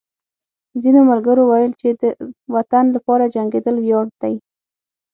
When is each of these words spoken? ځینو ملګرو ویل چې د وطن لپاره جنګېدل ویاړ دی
ځینو 0.81 1.01
ملګرو 1.11 1.43
ویل 1.45 1.71
چې 1.81 1.89
د 2.01 2.03
وطن 2.55 2.85
لپاره 2.95 3.31
جنګېدل 3.35 3.75
ویاړ 3.79 4.05
دی 4.21 4.35